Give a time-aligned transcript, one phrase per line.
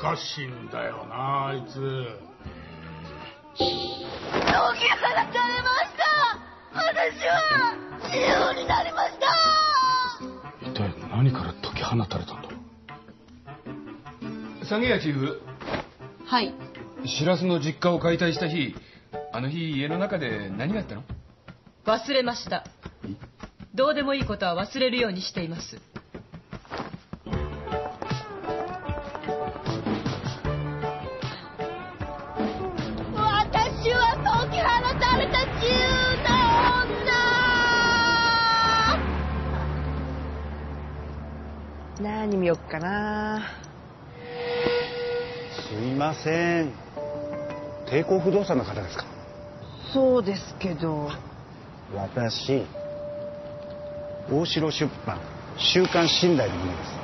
[0.00, 1.74] かしいんだよなあいつ。
[3.56, 6.04] 解き放たれました。
[6.74, 7.32] 私は
[8.04, 9.26] 自由になりました。
[10.62, 12.48] 一体何から解き放たれたんだ
[14.68, 15.40] 三毛屋チーフ。
[16.26, 16.54] はい。
[17.06, 18.74] 白洲の実家を解体した日
[19.32, 21.04] あの日家の中で何があったの？
[21.84, 22.64] 忘れました。
[23.74, 25.80] どうでもいいことは忘れるようにしています
[42.06, 43.42] 何見よっかな。
[45.68, 46.72] すいません。
[47.90, 49.04] 帝国不動産の方ですか？
[49.92, 51.10] そうですけど。
[51.92, 52.64] 私
[54.30, 55.18] 大城出版
[55.58, 56.94] 週刊寝台の者です。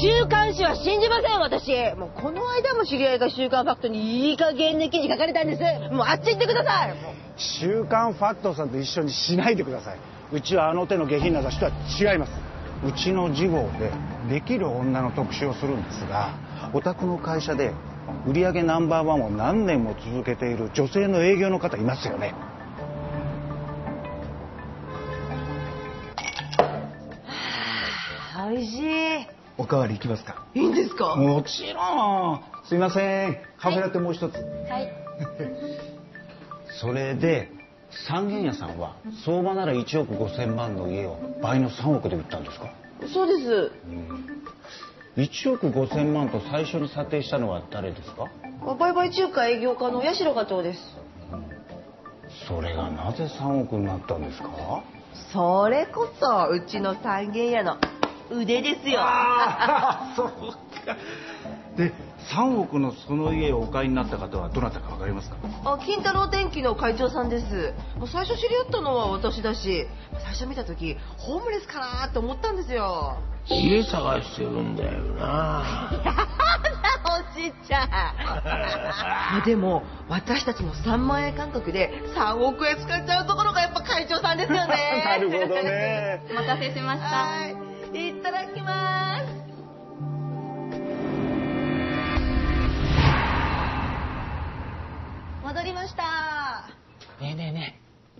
[0.00, 1.72] 週刊誌は信じません私。
[1.96, 5.62] もうこの間も知り合いが週刊ファクトにいい加減な記事書かれたんです。
[5.92, 6.96] もうあっち行ってください。
[7.36, 9.98] 週刊ファクトさんと一緒にしないでください。
[10.30, 12.47] うちはあの手の下品な雑誌とは違います
[12.84, 13.90] うちの次号で
[14.28, 16.34] できる女の特集をするんですが
[16.72, 17.72] お宅の会社で
[18.26, 22.34] 売上ナンバーワンを何年も続けている女性の営業の方いますよね。
[28.46, 29.26] おいしい。
[29.58, 30.46] おかわりいきますか？
[30.54, 31.16] いいんですか？
[31.16, 32.40] もちろん。
[32.66, 33.36] すいません。
[33.60, 34.34] カフェラテもう一つ。
[34.34, 34.40] は
[34.80, 34.90] い。
[36.80, 37.50] それで
[38.06, 42.70] 三軒屋さんは相場なら1億5千万の家を倍の3億で売ったんですか？
[43.12, 43.72] そうです。
[45.16, 48.26] 1億5千万と最初に査定したのは誰ですか？
[48.78, 50.80] 売買仲介営業課の八代課長です？
[52.46, 54.82] それがなぜ3億になったんですか？
[55.32, 57.76] それこそうちの三軒屋の
[58.30, 59.00] 腕ですよ。
[59.00, 60.28] ああ そう
[60.86, 60.96] か。
[61.76, 61.92] で
[62.34, 65.36] 3億のその家をお買いになった方はどなたか分かりますか？
[65.64, 67.74] あ金太郎電機の会長さんです。
[68.12, 73.16] 最初知り合ったのは私だし最初見た時ホームレスかなって思ったんですよ。
[73.48, 75.64] 家探してるんだよな。
[77.34, 77.88] おじいちゃん。
[77.90, 85.02] あ でも私たちの3万円感覚で3億円使っちゃうところがやっぱ会長さんですよね。
[85.06, 86.22] なるほどね。
[86.30, 87.06] お待たせしました。
[87.06, 87.46] は
[87.94, 88.08] い。
[88.10, 89.07] いただきます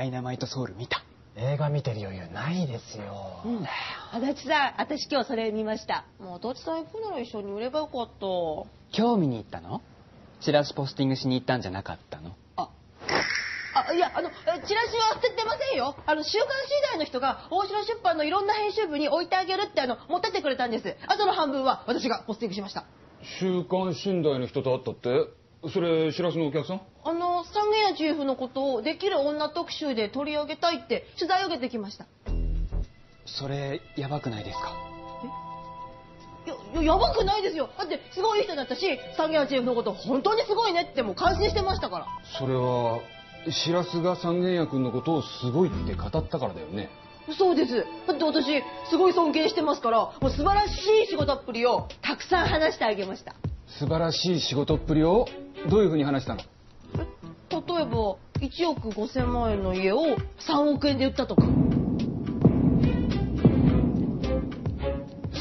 [0.00, 1.04] ダイナマイトソウル見た。
[1.36, 3.66] 映画見てる余裕ないですよ、うん。
[4.12, 6.06] 足立さん私今日それ見ました。
[6.18, 8.26] もう足立さん行くなら一緒に売ればよかった。
[8.96, 9.82] 今日見に行ったの？
[10.40, 12.34] チラシポスティングしに行ったんじゃなかったの？
[12.56, 12.70] あ。
[13.74, 14.32] あいやあのえ
[14.66, 15.94] チラシは捨ててませんよ。
[16.06, 20.96] あの週刊誌代の人が大城出版のいろんな編集部に置いてあげるってあの持ってってくれたんです。
[21.08, 22.86] あとの半分は私がポスティングしました。
[23.38, 25.28] 週刊寝台の人と会ったって？
[25.70, 26.80] それ白洲のお客さん？
[27.90, 32.06] あの三軒屋チーフのことをできる女特集で取り上げたいって取材を受けてきました。
[33.26, 34.72] それやばくないですか？
[36.46, 37.68] いやいややばくないですよ。
[37.76, 42.06] だってすごい人だったし三軒屋チーフのこと本当にすごいねってもう感心してましたから。
[42.38, 43.00] それは
[43.50, 46.90] 白洲が三軒屋君のことをすごいって語ったからだよね。
[47.38, 47.84] そうです。
[48.06, 50.72] だって私すごい尊敬してますからもう素晴らし
[51.04, 53.34] い仕事っぷりをたくさん話してあげました。
[53.78, 55.26] 素晴らしい仕事っぷりを
[55.68, 56.40] どういうふうに話したの？
[56.40, 56.46] 例
[57.78, 60.16] えば1億5000万円の家を
[60.48, 61.42] 3億円で売ったとか。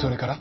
[0.00, 0.38] それから？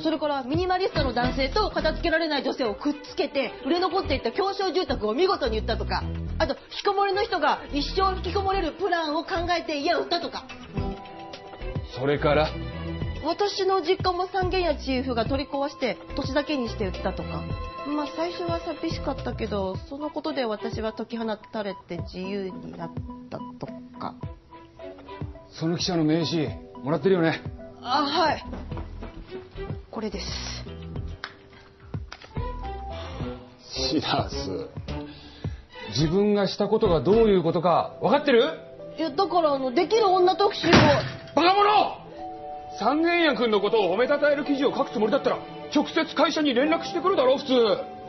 [0.00, 6.02] それからミニマリストの男性と片付けられない女性をくっつけて売れ残っていった狭小住宅を見事に売ったとか。
[6.36, 10.44] あと引きこもりの人が一生引きこもれるプランを考えて家を売ったとか。
[11.98, 12.48] それから？
[13.24, 17.42] 私の実家も三軒家チーフが取り壊して土地だけにして売ったとか。
[17.86, 22.90] まあ最初は寂しかったけどそのことで私は解き放たれて自由になっ
[23.30, 23.66] たと
[23.98, 24.14] か。
[25.50, 26.48] その記者の名刺
[26.82, 27.42] もらってるよね？
[27.80, 28.44] あはい。
[29.90, 30.26] これです。
[33.90, 34.68] シラス。
[35.96, 38.42] 自分がしたことがどういうことか分かってる？
[38.98, 40.70] いやだからあのできる女特集を。
[41.36, 42.03] バカ者
[42.78, 45.38] 三軒屋君のことを褒めたたえる記事を書くつもりだったら
[45.74, 47.50] 直接会社に連絡してくるだろう普通。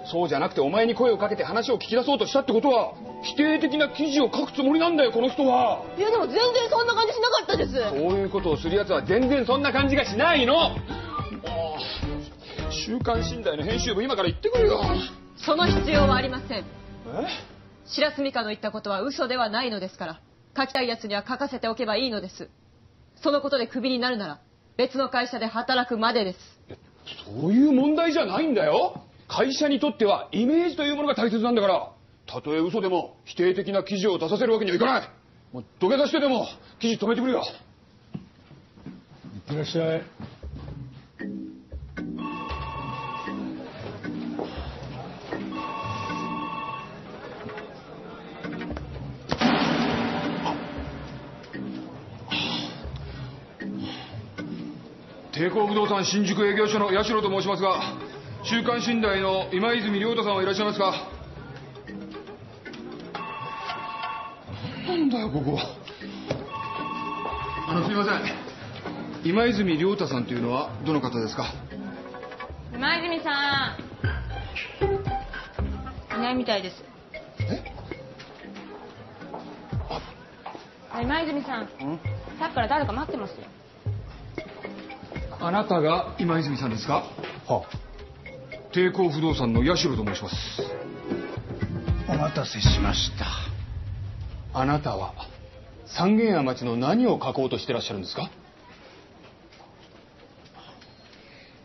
[0.08, 5.84] そうじゃなくてお前に声をかけて話を聞き出そうとしたってことは否定的な記事を書くつもりなんだよこの人は。
[5.98, 7.74] いやでも全然そんな感じしなかったです。
[7.74, 10.54] そういうことをする奴は全然そんな感じがしないの。
[10.54, 10.76] も
[12.70, 14.80] う週刊寝台の編集部今から行ってくるよ。
[15.38, 16.60] その必要はありません。
[16.60, 16.64] え？
[17.88, 20.20] 白洲美香の言ったことは嘘ではないのですから
[20.56, 22.50] 書きたいやつには書かせておけばいいのです。
[23.24, 24.40] そのことでクビになるなら
[24.77, 26.39] 別の会社で働くまでです。
[27.25, 29.04] そういう問題じゃないんだよ。
[29.27, 31.92] 会社にとってはイメージというものが大切なんだから。
[32.27, 35.10] たとえ嘘でも否定的な記事を出させるわけにはいかない。
[35.54, 36.48] もう土下座してでも
[36.80, 37.44] 記事止めてくれよ。
[39.36, 40.04] いってらっしゃい。
[55.46, 57.80] 帝国不動産新宿営業所の八代と申しますが
[58.42, 60.92] 「週刊信大」の今泉亮太さんはいらっしゃいますか？
[64.88, 65.60] なんだよここ
[67.68, 68.22] あのすみません。
[69.24, 71.46] 今泉亮太さんというのはどの方ですか？
[72.74, 73.76] 今泉さ
[76.10, 76.18] ん。
[76.18, 76.84] いないみたいです。
[80.92, 81.68] あ今泉さん？
[82.40, 83.44] さっきから誰か待ってますよ
[85.46, 87.04] あなたが今泉さんですか？
[87.48, 87.68] は
[88.74, 90.36] 帝国不動産の八代と申します。
[92.10, 93.28] お待たせしました。
[94.60, 95.14] あなたは
[95.86, 98.32] 三軒山町の何を書こうとしてらっしゃるんですか？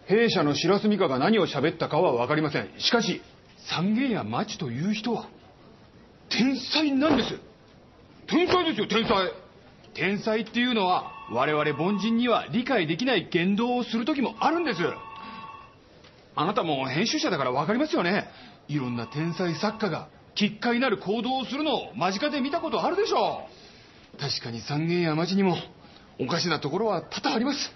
[0.09, 2.69] 弊社の白洲美香が何を喋ったかは分かりません。
[2.77, 3.23] しかし
[3.71, 5.27] 三軒山町という人は
[6.29, 7.35] 天才なんです。
[8.27, 9.32] 天才ですよ天才。
[9.94, 14.81] 天才っていうのは我々凡人には理解できない言動をする時もあるんです。
[16.35, 18.29] あなたも編集者だから分かりますよね。
[18.69, 23.47] いろんな天才作家が奇怪なる行動をするのを間近で見たことあるでしょ
[24.17, 24.19] う。
[24.21, 25.56] 確かに三軒山町にも
[26.19, 27.73] おかしなところは多々あります。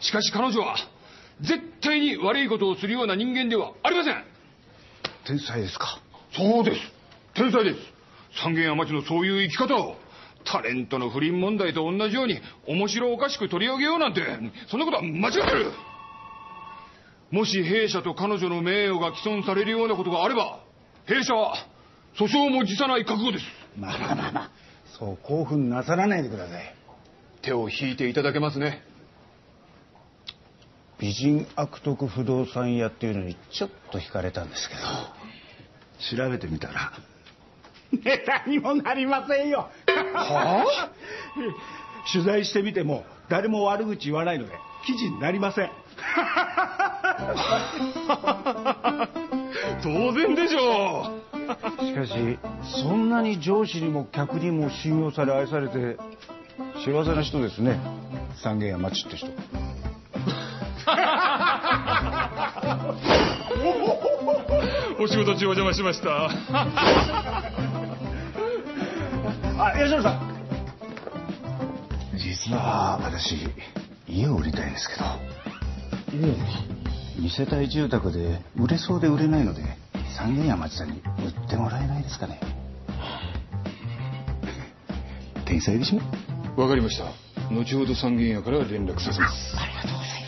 [0.00, 0.76] しかし彼女は
[1.40, 4.24] 絶対に悪いことをするような人間ではありません。
[5.26, 6.00] 天才ですか。
[6.32, 6.80] そうです。
[7.34, 7.78] 天才です。
[8.42, 9.96] 三軒山町のそういう生き方を
[10.44, 14.22] タレントの不倫問題と同じように面白おかしく取り上げようなんて
[14.68, 15.72] そんなことは間違ってる。
[17.30, 20.60] もし弊社と彼女の名誉が毀損されるようなことがあれば
[21.06, 21.54] 弊社は
[22.18, 23.44] 訴訟も辞さない覚悟です。
[23.78, 24.50] まあまあまあまあ
[24.98, 26.74] そう興奮なさらないでください。
[27.42, 28.82] 手を引いていただけますね。
[30.98, 34.80] 美人悪徳不動産屋っていうのにちょっと惹かれたんですけど。
[36.16, 36.92] 調べてみたら
[37.92, 39.68] ネタにもなりませんよ
[40.14, 40.90] はあ？
[42.12, 44.52] 取材してみても誰も悪口言わないので
[44.86, 45.70] 記事になりません。
[49.82, 51.12] 当然でしょ
[51.82, 51.84] う。
[51.84, 52.38] しかし
[52.82, 55.96] そんなに上司にも客にも信用され愛されて
[56.84, 57.78] 幸せな人ですね。
[58.42, 59.28] 三軒山町って人。
[64.98, 66.28] お仕事中お邪魔しました
[69.62, 70.20] あ吉野さん
[72.16, 73.36] 実は私
[74.08, 75.04] 家を売りたいんですけど。
[77.18, 79.62] 二世帯住宅で売れそうで売れないので
[80.16, 82.40] 三軒さんに売ってもらえないですかね。
[85.44, 86.60] 天才でしょ？
[86.60, 87.04] わかりました。
[87.54, 89.56] 後ほど三軒屋から連絡させます。
[89.58, 90.19] ありがとうございます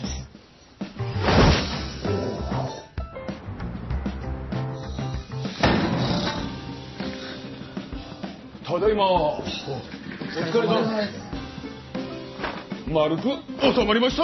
[8.65, 9.11] ただいま。
[9.11, 12.89] お疲れ様です。
[12.89, 14.23] 丸く収まりました。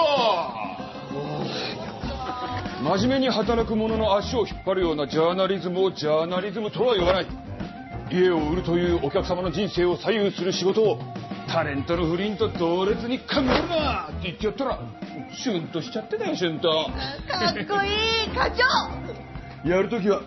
[2.81, 7.27] 真面目に働く者の足を引っ張るようなジャーナリズムをジャーナリズムとは呼ばない。
[8.11, 10.99] 家を売るというお客様の人生を左右する仕事を
[11.49, 14.07] タレントの不倫と同列に考えるな。
[14.09, 14.79] って言ってやったら
[15.35, 16.69] シュンとしちゃってたよシュンと。
[16.69, 19.69] かっこいい課長。
[19.69, 20.21] やるときは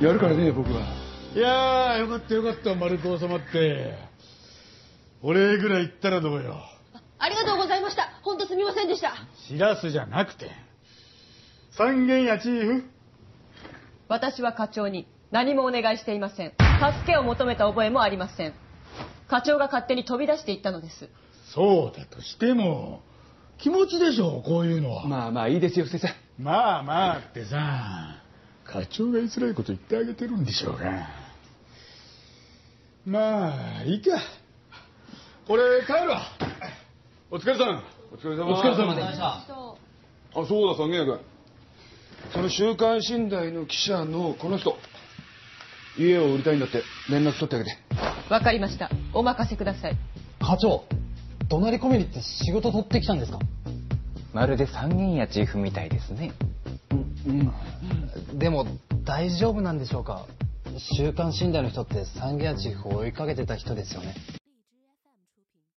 [0.00, 1.01] やるからね僕は
[1.34, 3.94] いやー、よかったよかった、丸く収まって。
[5.22, 6.56] お礼ぐらい言ったらどうよ。
[7.18, 9.14] ありがとうございました本当すみませんでした
[9.48, 10.50] しらすじゃなくて。
[11.70, 12.84] 三軒屋チーフ
[14.08, 16.58] 私は課長に何もお願いしていません助
[17.06, 18.54] けを求めた覚えもありません
[19.28, 21.08] 課長が勝手に飛び出していったのです
[21.54, 23.02] そうだとしても、
[23.58, 25.06] 気持ちでしょう、こういうのは。
[25.06, 26.08] まあまあいいですよ先生
[26.42, 28.20] まあまあってさ、
[28.64, 31.21] 課長が言いづらいこと言ってあげてるんでしょうが。
[33.04, 34.10] まあ、いいか。
[35.48, 36.22] 俺、帰るわ。
[37.30, 37.82] お疲れさん。
[38.12, 38.52] お疲れ様。
[38.52, 38.94] お疲れ様。
[38.94, 39.06] です。
[39.20, 39.44] あ
[40.34, 41.18] そうだ三軒君。
[42.32, 44.78] その「週刊信大」の記者のこの人。
[45.98, 46.82] 家を売りたいんだって。
[47.10, 47.76] 連絡取ってあげて。
[48.30, 48.88] わかりました。
[49.12, 49.96] お任せください。
[50.40, 50.84] 課長
[51.48, 53.38] 怒鳴り込みにって仕事取ってきたんですか？
[54.32, 56.32] まるで三軒屋チーフみたいですね。
[58.32, 58.66] でも
[59.04, 60.24] 大丈夫なんでしょうか？
[60.78, 64.14] 週刊信大の人って三軒屋チーフを追いかけてた人ですよね。